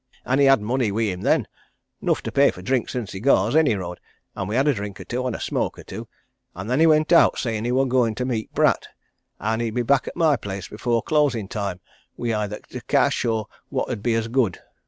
[0.25, 1.45] And he had money wi' him then
[2.01, 3.99] 'nough to pay for drinks and cigars, any road,
[4.35, 6.07] and we had a drink or two, and a smoke or two,
[6.55, 8.87] and then he went out, sayin' he wor goin' to meet Pratt,
[9.39, 11.81] and he'd be back at my place before closin' time
[12.17, 14.57] wi' either t' cash or what 'ud be as good.